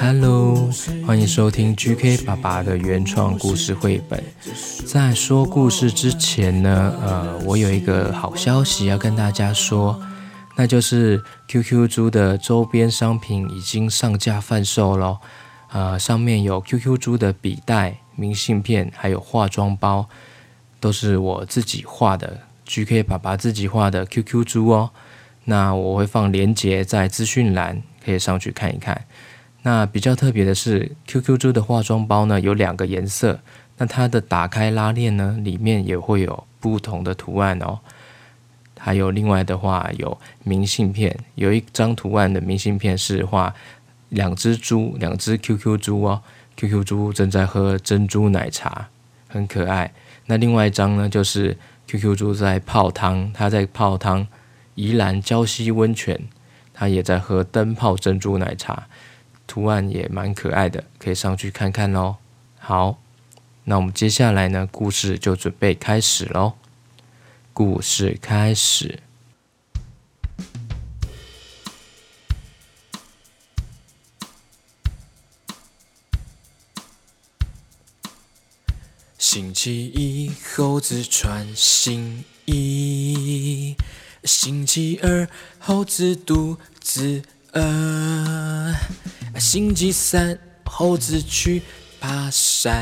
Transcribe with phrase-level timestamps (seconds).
[0.00, 0.70] Hello
[1.06, 4.22] 欢迎收听 GK 爸爸的原创故事绘本。
[4.86, 10.00] 在说故事之前呢，呃，我有一个好消息要跟大家说，
[10.56, 15.20] 那就是 QQ 猪的周边商品已经上架贩售咯。
[15.72, 20.08] 呃，上面有 QQ 猪的笔袋、明信片，还有化妆包，
[20.78, 24.90] 都是我自己画的，GK 爸爸自己画的 QQ 猪哦。
[25.44, 29.04] 那我会放链接在资讯栏，可以上去看一看。
[29.66, 33.40] 那比较特别的是，QQ 猪的化妆包呢有两个颜色，
[33.78, 37.80] 那它的打开拉链呢里面也会有不同的图案哦。
[38.78, 43.52] 还有另外的话有明信片，有一张图案的明信片是画
[44.10, 46.22] 两只猪，两只 QQ 猪哦
[46.56, 48.86] ，QQ 猪正在喝珍珠奶茶，
[49.26, 49.92] 很可爱。
[50.26, 54.28] 那另外一张呢就是 QQ 猪在泡汤，它在泡汤，
[54.76, 56.20] 宜兰礁溪温泉，
[56.72, 58.86] 它也在喝灯泡珍珠奶茶。
[59.56, 62.16] 图案也蛮可爱的，可以上去看看喽。
[62.58, 62.98] 好，
[63.64, 66.52] 那我们接下来呢，故事就准备开始喽。
[67.54, 69.00] 故事开始。
[79.18, 83.74] 星期一，猴子穿新衣；
[84.22, 85.26] 星期二，
[85.58, 87.22] 猴子肚子
[87.54, 87.62] 饿；
[89.38, 91.62] 星期三，猴子去
[92.00, 92.74] 爬山；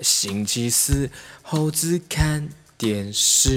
[0.00, 1.10] 星期四，
[1.42, 3.50] 猴子看电视；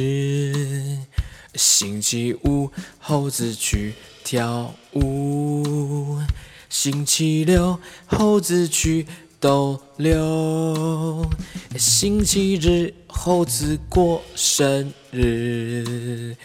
[1.56, 3.94] 星期五，猴子去
[4.24, 6.22] 跳舞；
[6.70, 9.06] 星期六，猴子去
[9.40, 11.30] 逗留。
[11.78, 16.36] 星期日，猴子过生日。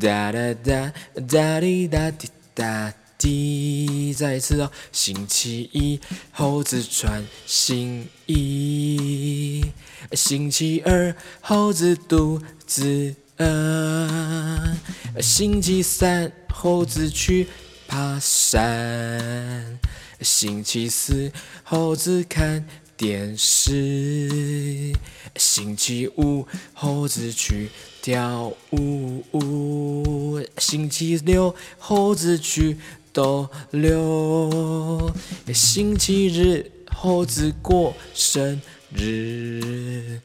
[0.00, 0.92] 哒哒哒
[1.28, 2.92] 哒滴哒滴哒
[3.24, 4.12] 滴。
[4.12, 5.98] 再次哦，星期一，
[6.30, 9.64] 猴子穿新衣。
[10.12, 14.76] 星期二，猴子肚子饿。
[15.20, 17.48] 星期三，猴子去
[17.88, 19.78] 爬山。
[20.20, 21.32] 星期四，
[21.64, 22.64] 猴子看
[22.96, 24.94] 电视；
[25.36, 27.68] 星期五，猴子去
[28.00, 32.76] 跳舞；星期六，猴子去
[33.14, 35.12] 逗留；
[35.54, 38.60] 星期日，猴子过生
[38.92, 40.20] 日。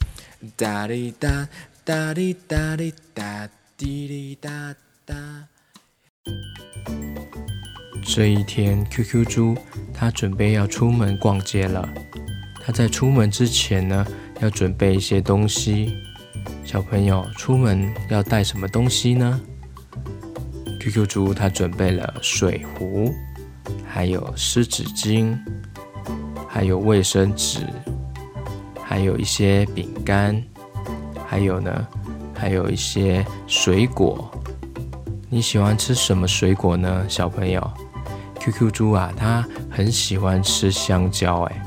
[0.57, 1.47] 哒哩哒
[1.85, 5.15] 哒哩哒哩哒滴哩哒哒。
[8.03, 9.55] 这一天，QQ 猪
[9.93, 11.87] 它准备要出门逛街了。
[12.65, 14.03] 它在出门之前呢，
[14.41, 15.95] 要准备一些东西。
[16.65, 19.39] 小朋友出门要带什么东西呢
[20.79, 23.13] ？QQ 猪它准备了水壶，
[23.85, 25.37] 还有湿纸巾，
[26.47, 27.59] 还有卫生纸，
[28.81, 30.41] 还有一些饼干，
[31.27, 31.87] 还有呢，
[32.33, 34.31] 还有一些水果。
[35.29, 37.71] 你喜欢吃什么水果呢，小朋友
[38.39, 41.63] ？QQ 猪啊，它很喜欢吃香蕉，哎，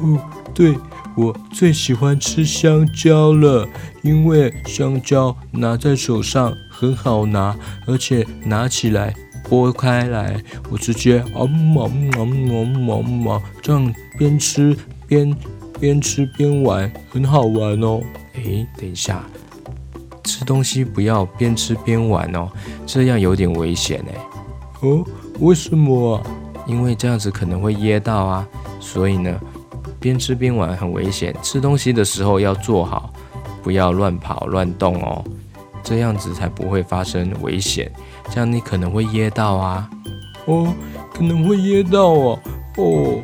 [0.00, 0.20] 哦，
[0.52, 0.76] 对，
[1.16, 3.66] 我最喜欢吃香蕉了，
[4.02, 7.56] 因为香蕉拿在手上很好拿，
[7.88, 9.12] 而且拿起来
[9.50, 10.40] 剥开来，
[10.70, 14.76] 我直接啊嘛嘛嘛嘛嘛，这样边吃
[15.08, 15.36] 边
[15.80, 18.00] 边吃边玩，很好玩哦。
[18.34, 19.24] 诶，等一下，
[20.22, 22.48] 吃东西不要边吃边玩哦，
[22.86, 24.14] 这样有点危险哎，
[24.82, 25.04] 哦，
[25.40, 26.22] 为什么啊？
[26.68, 28.46] 因为这样子可能会噎到啊，
[28.78, 29.36] 所以呢，
[29.98, 31.34] 边吃边玩很危险。
[31.42, 33.12] 吃东西的时候要做好，
[33.64, 35.24] 不要乱跑乱动哦，
[35.88, 37.90] 这样子才不会发生危险。
[38.30, 39.88] 这样你可能会噎到啊。
[40.44, 40.70] 哦，
[41.14, 42.38] 可能会噎到哦。
[42.76, 43.22] 哦，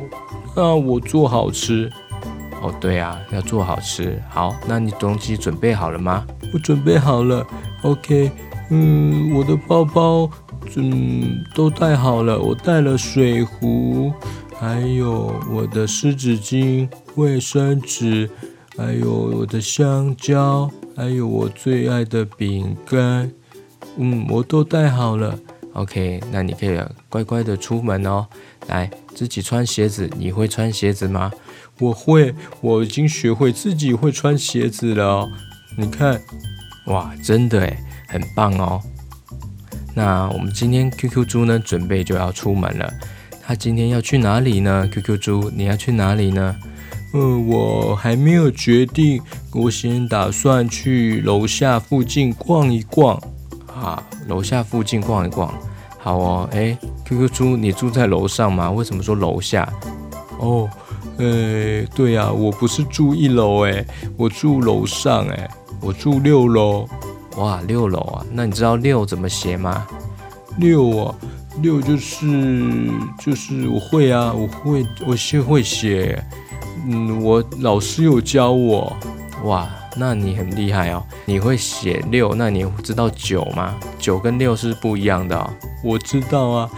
[0.55, 1.91] 那我做好吃。
[2.63, 4.19] 哦，对啊，要做好吃。
[4.27, 6.25] 好，那你东西准备好了吗？
[6.51, 7.45] 我准备好了
[7.83, 8.31] ，OK，
[8.71, 10.27] 嗯，我的包包，
[10.75, 12.39] 嗯，都带好了。
[12.39, 14.11] 我带了水壶，
[14.59, 18.27] 还有我的湿纸巾、卫生纸，
[18.77, 23.31] 还有我的香蕉，还有我最爱的饼干，
[23.97, 25.39] 嗯，我都带好了。
[25.73, 26.77] OK，那你可以
[27.09, 28.25] 乖乖的出门哦。
[28.67, 31.31] 来，自己穿鞋子，你会穿鞋子吗？
[31.79, 35.29] 我会，我已经学会自己会穿鞋子了哦。
[35.77, 36.21] 你看，
[36.87, 37.77] 哇，真的诶，
[38.07, 38.81] 很棒哦。
[39.93, 42.93] 那我们今天 QQ 猪呢，准备就要出门了。
[43.41, 46.55] 他今天要去哪里呢？QQ 猪，你要去哪里呢？
[47.17, 49.21] 嗯，我还没有决定，
[49.53, 53.17] 我先打算去楼下附近逛一逛。
[53.73, 55.53] 啊，楼下附近逛一逛，
[55.97, 56.49] 好哦。
[56.51, 58.69] 哎，QQ 猪，你住在楼上吗？
[58.69, 59.71] 为什么说楼下？
[60.39, 60.69] 哦，
[61.17, 63.85] 呃，对呀，我不是住一楼，哎，
[64.17, 66.85] 我住楼上，哎，我住六楼。
[67.37, 68.25] 哇，六楼啊？
[68.33, 69.87] 那你知道六怎么写吗？
[70.57, 71.15] 六啊，
[71.61, 72.89] 六就是
[73.19, 76.21] 就是我会啊，我会，我先会写。
[76.87, 78.95] 嗯，我老师有教我。
[79.43, 79.67] 哇。
[79.97, 83.79] 那你很厉害哦，你会写六，那你知道九吗？
[83.97, 85.49] 九跟六是不一样的哦。
[85.81, 86.69] 我知道啊，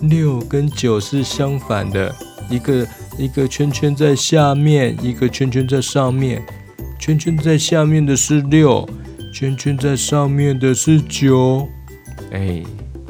[0.00, 2.14] 六跟九是相反的，
[2.48, 2.86] 一个
[3.18, 6.42] 一个圈圈在下面，一个圈圈在上面，
[6.98, 8.88] 圈圈在下面的是六，
[9.30, 11.68] 圈圈在上面的是九。
[12.30, 12.62] 哎，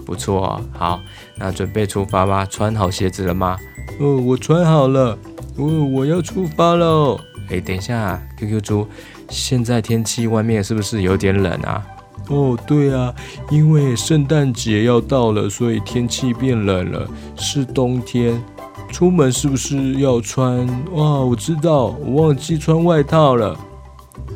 [0.05, 1.01] 不错啊，好，
[1.37, 3.57] 那准备出发吧，穿好鞋子了吗？
[4.01, 5.17] 哦，我穿好了，
[5.57, 7.19] 哦，我要出发喽。
[7.51, 8.87] 哎，等一下，QQ 猪。
[9.29, 11.85] 现在天气外面是不是有点冷啊？
[12.29, 13.15] 哦，对啊，
[13.51, 18.43] 因为圣诞节要到了，所以天气变冷了，是冬天。
[18.91, 20.67] 出门是不是要穿？
[20.93, 23.59] 哇，我知道，我忘记穿外套了。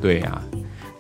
[0.03, 0.43] 对呀，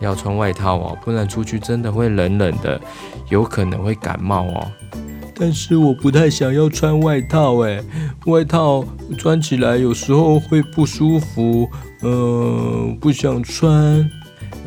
[0.01, 2.81] 要穿外套哦，不然出去真的会冷冷的，
[3.29, 4.67] 有可能会感冒哦。
[5.39, 7.81] 但是我不太想要穿外套，哎，
[8.27, 8.85] 外套
[9.17, 11.69] 穿起来有时候会不舒服。
[12.01, 14.09] 呃，不想穿。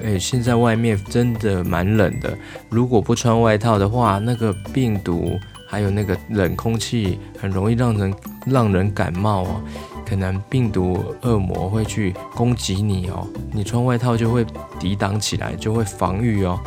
[0.04, 2.36] 哎，现在外面真的蛮冷的。
[2.70, 5.38] 如果不穿外套的话，那个病毒
[5.68, 8.14] 还有那个冷空气，很容易让人
[8.46, 9.62] 让人感冒哦。
[10.06, 13.28] 可能病毒恶魔会去攻击你哦。
[13.54, 14.46] 你穿外套就会
[14.80, 16.60] 抵挡起来，就会防御哦，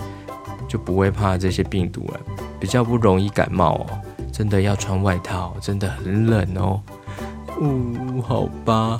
[0.68, 2.20] 就不会怕这些病毒了，
[2.64, 3.86] 比较不容易感冒哦。
[4.32, 6.80] 真的要穿外套，真的很冷哦。
[7.60, 8.98] 哦，好吧。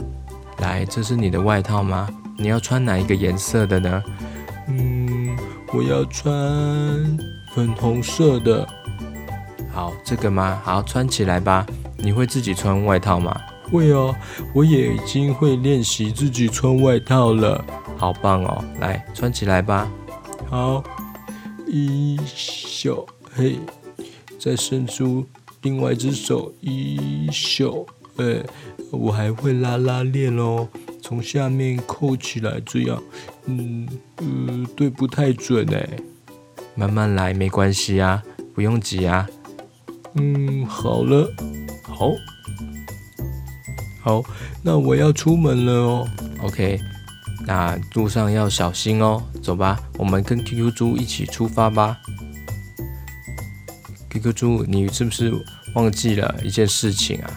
[0.59, 2.07] 来，这是你的外套吗？
[2.37, 4.05] 你要穿哪一个颜色的呢？
[4.69, 5.35] 嗯，
[5.73, 6.29] 我要穿
[7.55, 8.69] 粉红色的。
[9.73, 10.61] 好，这个吗？
[10.63, 11.65] 好，穿起来吧。
[11.97, 13.35] 你会自己穿外套吗？
[13.73, 14.15] 会哦，
[14.53, 17.65] 我也已经会练习自己穿外套了。
[17.97, 18.63] 好棒哦！
[18.79, 19.91] 来，穿起来吧。
[20.51, 20.85] 好，
[21.67, 23.59] 一袖嘿，
[24.39, 25.27] 再伸出
[25.63, 27.87] 另外一只手，一袖，
[28.17, 28.43] 哎。
[28.91, 30.69] 我还会拉拉链哦，
[31.03, 33.03] 从下面扣起来，这样，
[33.47, 33.89] 嗯
[34.19, 35.89] 呃，对不太准哎，
[36.77, 38.23] 慢慢来，没关系啊，
[38.55, 39.29] 不用急啊。
[40.15, 41.29] 嗯，好了，
[41.83, 42.13] 好，
[44.01, 44.23] 好，
[44.63, 46.09] 那我要出门了哦。
[46.41, 46.79] OK，
[47.45, 51.99] 那路上要小心哦，走吧，我们跟 QQ 猪一起出发吧。
[54.25, 55.33] QQ 猪，你是不是
[55.75, 57.31] 忘记了一件事情啊？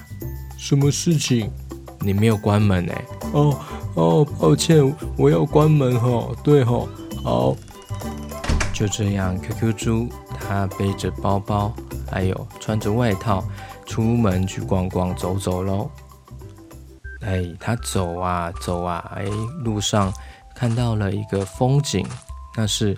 [0.58, 1.52] 什么事情？
[2.00, 3.06] 你没有关门哎。
[3.34, 3.60] 哦
[3.96, 6.34] 哦，抱歉，我要关门吼。
[6.44, 6.88] 对吼，
[7.22, 7.56] 好。
[8.74, 11.74] 就这样，QQ 猪他背着包包，
[12.10, 13.44] 还有穿着外套，
[13.86, 15.90] 出门去逛逛走走喽。
[17.22, 19.26] 哎，他走啊走啊，哎，
[19.64, 20.14] 路上
[20.56, 22.06] 看到了一个风景，
[22.56, 22.98] 那是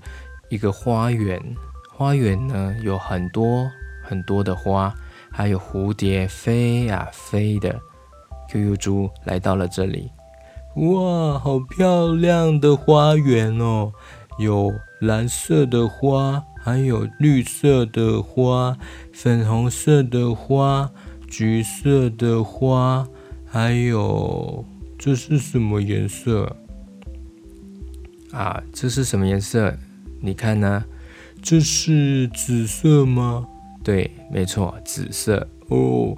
[0.49, 1.41] 一个花园。
[1.91, 3.69] 花园呢有很多
[4.09, 4.91] 很多的花。
[5.31, 7.79] 还有蝴蝶飞呀飞的
[8.49, 10.09] ，QQ 猪来到了这里，
[10.75, 13.93] 哇，好漂亮的花园哦！
[14.39, 18.75] 有蓝色的花，还有绿色的花，
[19.13, 20.89] 粉红色的花，
[21.27, 23.07] 橘色的花，
[23.45, 24.65] 还有
[24.97, 26.55] 这是什么颜色？
[28.31, 29.77] 啊，这是什么颜色？
[30.21, 30.85] 你看呢？
[31.41, 33.45] 这是紫色吗？
[33.83, 36.17] 对，没错，紫色哦，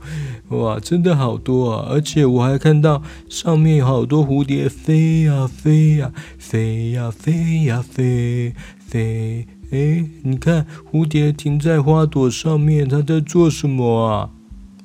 [0.50, 1.88] 哇，真的好多啊！
[1.89, 9.48] 而且我还看到上面有好多蝴蝶飞呀飞呀飞呀飞呀飞飞。
[9.72, 14.30] 哎，你看蝴蝶停在花朵上面，它在做什么啊？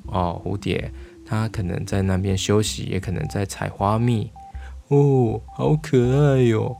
[0.05, 0.91] 哦，蝴蝶，
[1.25, 4.29] 它可能在那边休息，也可能在采花蜜。
[4.89, 6.77] 哦，好可爱哟！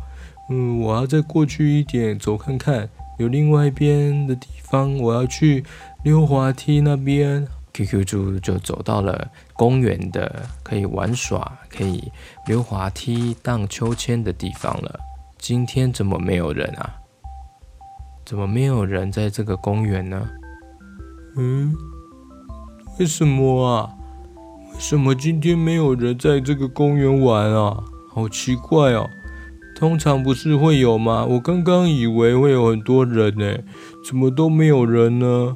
[0.50, 5.64] 嗯，我要再过去一点，走看看，有另外一边的地方，我要去。
[6.04, 12.10] 溜滑梯那边，QQ 猪就走到了公园的可以玩耍、可以
[12.46, 15.00] 溜滑梯、荡秋千的地方了。
[15.38, 16.96] 今天怎么没有人啊？
[18.24, 20.30] 怎么没有人在这个公园呢？
[21.36, 21.76] 嗯，
[23.00, 23.90] 为什么啊？
[24.74, 27.84] 为什么今天没有人在这个公园玩啊？
[28.14, 29.10] 好奇怪哦！
[29.78, 31.24] 通常不是会有吗？
[31.24, 33.56] 我刚刚以为会有很多人呢，
[34.04, 35.56] 怎么都没有人呢？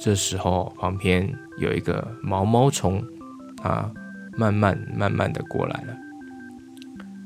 [0.00, 1.28] 这时候，旁边
[1.58, 3.02] 有一个毛毛虫，
[3.56, 3.90] 它
[4.38, 5.96] 慢慢慢慢的过来了。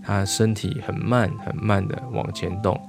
[0.02, 2.80] 它身体很慢很慢的往前动，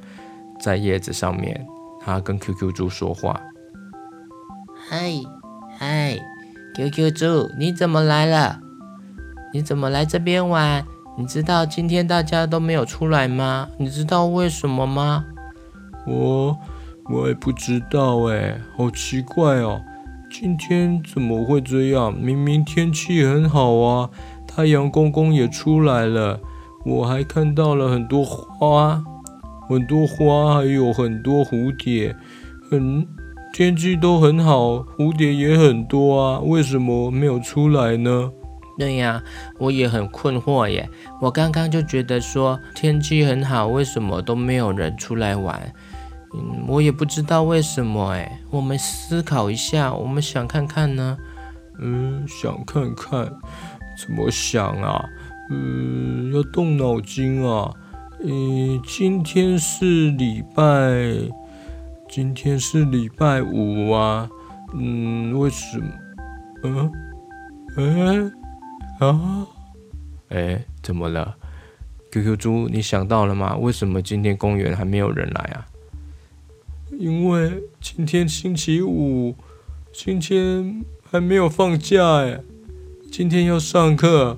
[0.61, 1.67] 在叶子上面，
[1.99, 3.37] 它跟 QQ 猪说话
[4.87, 5.11] ：“嗨
[5.77, 6.17] 嗨
[6.75, 8.61] ，QQ 猪，你怎么来了？
[9.53, 10.85] 你怎么来这边玩？
[11.17, 13.67] 你知道今天大家都没有出来吗？
[13.77, 15.25] 你知道为什么吗？”
[16.07, 16.57] 我
[17.09, 19.81] 我也不知道哎，好奇怪哦，
[20.31, 22.11] 今天怎么会这样？
[22.13, 24.09] 明明天气很好啊，
[24.47, 26.39] 太阳公公也出来了。
[26.83, 29.03] 我还看到了很多花，
[29.69, 32.15] 很多花，还有很多蝴蝶，
[32.71, 33.05] 很
[33.53, 38.31] 天气都很好，蝴蝶也很多啊，为什么没有出来呢？
[38.81, 39.21] 对呀，
[39.59, 40.89] 我也很困惑耶。
[41.21, 45.71] 我刚刚就觉得说天气很好，为什么都没有人出来玩？
[46.33, 48.39] 嗯，我也不知道为什么哎。
[48.49, 51.15] 我们思考一下，我们想看看呢。
[51.79, 53.31] 嗯，想看看，
[53.99, 55.05] 怎么想啊？
[55.51, 57.71] 嗯，要动脑筋啊！
[58.23, 60.63] 嗯，今天是礼拜，
[62.09, 64.27] 今天是礼拜五啊。
[64.73, 65.85] 嗯，为什么？
[66.63, 66.91] 嗯，
[67.77, 68.31] 哎，
[69.01, 69.47] 啊，
[70.29, 71.35] 哎，怎么了
[72.11, 73.57] ？QQ 猪，你想到了吗？
[73.57, 75.65] 为什么今天公园还没有人来啊？
[76.99, 79.33] 因为今天星期五，
[79.91, 82.41] 今天还没有放假哎，
[83.11, 84.37] 今天要上课。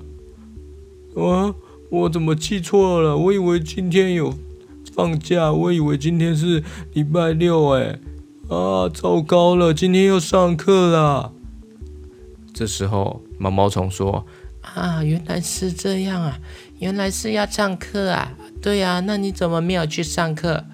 [1.14, 1.54] 啊
[1.90, 3.18] 我怎么记错了？
[3.18, 4.32] 我以为今天有
[4.94, 8.00] 放假，我以为今天是礼拜六哎！
[8.48, 11.32] 啊，糟糕了，今天要上课啦！
[12.54, 14.24] 这时候毛毛虫说
[14.74, 16.38] ：“啊，原来是这样啊，
[16.78, 18.32] 原来是要上课啊！
[18.62, 20.64] 对啊，那你怎么没有去上课？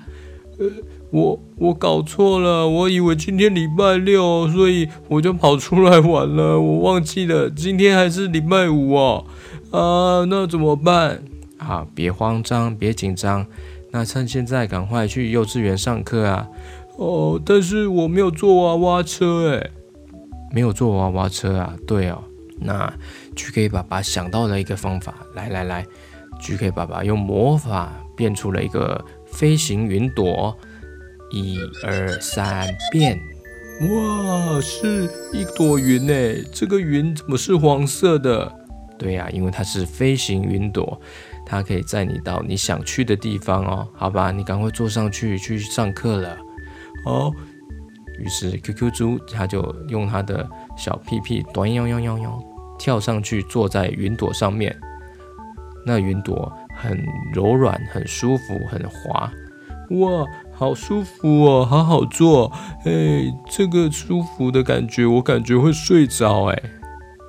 [0.59, 0.67] 呃，
[1.11, 9.25] 我我搞错了，我以为今天礼拜六，所以我就跑出来玩了，我忘记了今天还是礼拜五哦。”
[9.71, 11.23] 啊，那怎么办？
[11.59, 13.47] 啊，别慌张，别紧张。
[13.93, 16.49] 那趁现在赶快去幼稚园上课啊！
[16.97, 19.71] 哦，但是我没有坐娃娃车诶，
[20.53, 21.75] 没有坐娃娃车啊？
[21.87, 22.23] 对哦，
[22.61, 22.93] 那
[23.35, 25.87] GK 爸爸想到了一个方法，来来来
[26.41, 30.57] ，GK 爸爸用魔法变出了一个飞行云朵，
[31.31, 33.19] 一二三变！
[33.81, 38.53] 哇，是一朵云哎，这个云怎么是黄色的？
[38.99, 41.01] 对呀，因为它是飞行云朵，
[41.47, 43.89] 它可以载你到你想去的地方哦。
[43.95, 46.37] 好吧，你赶快坐上去去上课了。
[47.07, 47.33] 好，
[48.19, 52.45] 于是 QQ 猪它就用它的小屁屁短腰腰腰腰
[52.81, 54.75] 跳上去，坐在云朵上面。
[55.85, 56.99] 那云朵很
[57.33, 59.31] 柔软，很舒服，很滑。
[59.91, 62.51] 哇，好舒服哦，好好坐。
[62.85, 66.63] 哎，这个舒服的感觉，我感觉会睡着哎。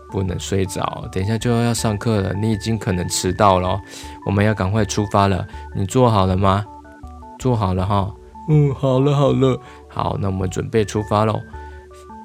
[0.10, 3.80] 不能睡着，等一下就要要上课了，你已经可能迟到了，
[4.26, 5.48] 我们要赶快出发了。
[5.74, 6.66] 你做好了吗？
[7.40, 8.14] 做好了哈。
[8.50, 11.40] 嗯，好了好了，好，那我们准备出发喽。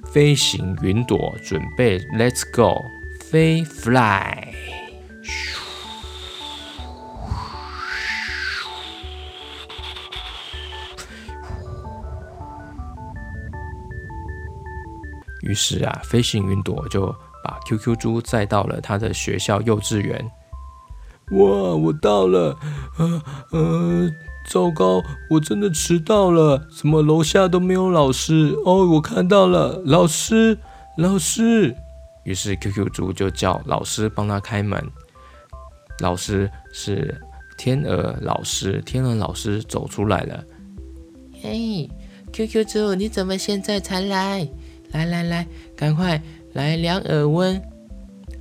[0.04, 2.82] 飞行云朵，准备，Let's go，
[3.30, 4.54] 飞，Fly。
[15.42, 17.14] 于是啊，飞行云朵就。
[17.44, 20.28] 把 QQ 猪载到了他的学校幼稚园。
[21.30, 22.58] 哇，我到了！
[22.98, 24.10] 呃呃，
[24.50, 26.66] 糟糕，我真的迟到了！
[26.76, 28.56] 怎么楼下都没有老师？
[28.64, 30.58] 哦，我看到了，老师，
[30.96, 31.76] 老师！
[32.26, 34.84] 于是 QQ 猪就叫老师帮他开门。
[36.00, 37.18] 老师是
[37.56, 40.44] 天鹅老师，天鹅老师走出来了。
[41.40, 41.88] 嘿
[42.32, 44.46] ，QQ 猪，你怎么现在才来？
[44.92, 46.20] 来来来，赶快！
[46.52, 47.60] 来量耳温，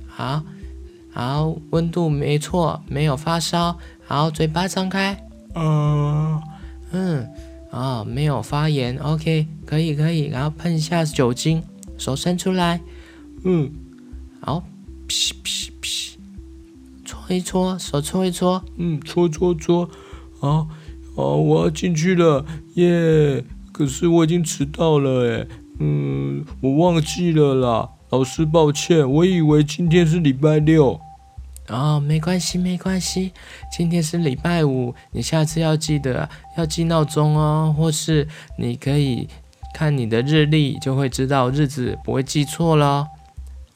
[0.08, 0.42] 好，
[1.12, 5.14] 好，温度没错，没有发烧，好，嘴巴张开，
[5.54, 6.40] 嗯，
[6.92, 7.28] 嗯，
[7.70, 11.62] 哦，没有发炎，OK，可以，可以，然后喷一下酒精，
[11.98, 12.80] 手伸出来，
[13.44, 13.70] 嗯，
[14.40, 14.62] 好，
[15.08, 16.14] 噗噗噗，
[17.04, 19.88] 搓一搓，手搓一搓，嗯，搓搓搓，
[20.40, 20.68] 好，
[21.14, 25.46] 好，我要进去了，耶，可是我已经迟到了，哎，
[25.78, 27.90] 嗯，我忘记了啦。
[28.10, 31.00] 老师，抱歉，我以为今天是礼拜六。
[31.68, 33.32] 哦，没关系，没关系，
[33.76, 38.28] 今天是礼拜五，你下次要记得要记闹钟哦，或是
[38.58, 39.28] 你可以
[39.74, 43.08] 看你的日历就会知道日子，不会记错了。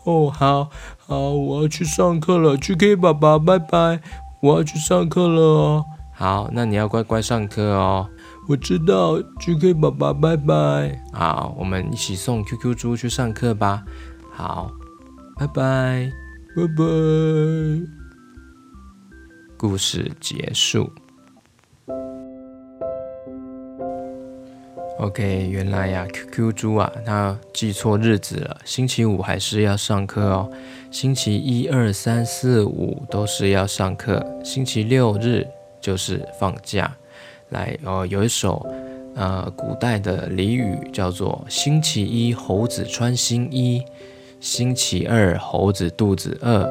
[0.05, 4.01] 哦，好好，我要去上课了，GK 爸爸，拜拜，
[4.41, 5.85] 我要去上课了哦。
[6.15, 8.09] 好，那你要乖乖上课哦。
[8.49, 11.01] 我知道，GK 爸爸，拜拜。
[11.13, 13.85] 好，我们一起送 QQ 猪去上课吧。
[14.33, 14.71] 好，
[15.39, 16.11] 拜拜，
[16.57, 16.85] 拜拜。
[19.57, 20.91] 故事结束。
[25.01, 28.61] OK，原来呀，QQ 猪啊，他记错日子了。
[28.67, 30.51] 星期五还是要上课哦。
[30.91, 35.47] 星期一、二、三、四、五都是要上课，星期六日
[35.81, 36.95] 就是放假。
[37.49, 38.67] 来，哦，有一首
[39.15, 43.83] 呃古代的俚语叫做“星期一猴子穿新衣，
[44.39, 46.69] 星期二猴子肚子饿，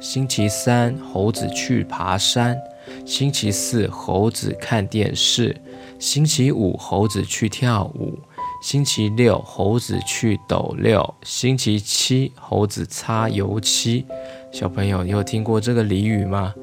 [0.00, 2.56] 星期三猴子去爬山，
[3.04, 5.54] 星期四猴子看电视。”
[5.98, 8.18] 星期五猴子去跳舞，
[8.62, 14.04] 星期六猴子去抖六，星期七猴子擦油漆。
[14.52, 16.54] 小朋友，你有听过这个俚语吗？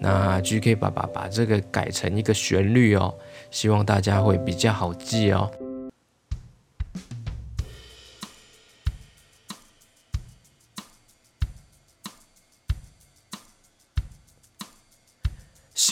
[0.00, 3.14] 那 GK 爸爸把这个改成一个旋律哦，
[3.50, 5.48] 希望大家会比较好记哦。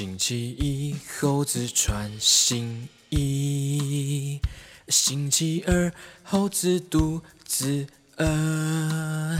[0.01, 4.41] 星期一，猴子穿新衣。
[4.89, 5.93] 星期二，
[6.23, 9.39] 猴子肚子饿。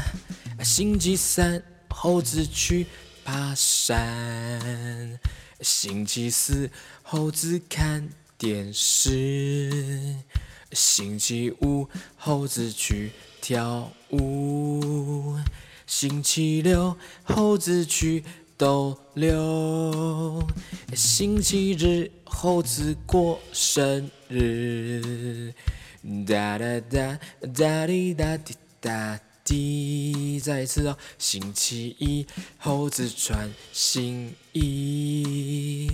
[0.63, 2.87] 星期三，猴子去
[3.25, 5.19] 爬山。
[5.63, 6.71] 星期四，
[7.03, 10.17] 猴子看电视。
[10.73, 15.39] 星期五，猴子去跳舞。
[15.87, 18.23] 星期六，猴子去。
[18.61, 20.47] 逗留，
[20.95, 25.55] 星期日猴子过生日，
[26.27, 27.19] 哒哒哒
[27.55, 30.39] 哒滴哒滴哒滴。
[30.41, 32.27] 再一次哦，星期一
[32.59, 35.91] 猴子穿新衣，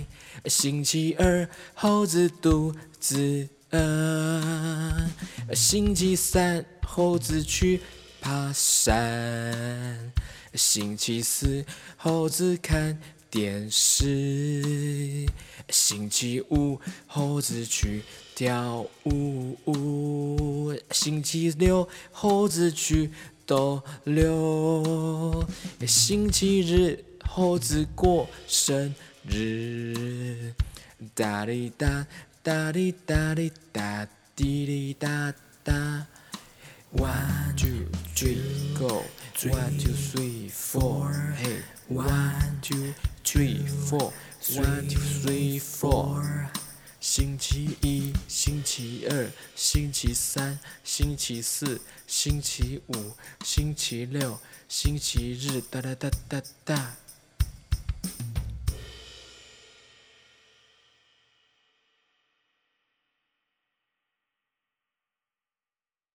[0.47, 5.07] 星期二猴子肚子饿，
[5.55, 7.79] 星期三猴子去
[8.19, 10.11] 爬山。
[10.53, 11.65] 星期四，
[11.97, 15.27] 猴子看电视；
[15.69, 18.03] 星期五，猴子去
[18.35, 23.11] 跳舞；星期六，猴子去
[23.45, 25.45] 斗六；
[25.85, 28.93] 星期日，猴子过生
[29.27, 30.53] 日。
[31.13, 32.07] 哒哩哒，
[32.41, 35.33] 哒哩哒哩哒，滴哩哒
[35.63, 36.07] 哒。
[36.93, 37.85] One two
[38.17, 39.03] three go.
[39.45, 41.35] One two three four.
[41.37, 41.61] Hey.
[41.87, 44.11] One two three four.
[44.55, 46.49] One two three four.
[46.99, 53.13] 星期一，星期二，星期三，星期四，星期五，
[53.45, 56.95] 星期六，星期日，哒哒哒哒哒。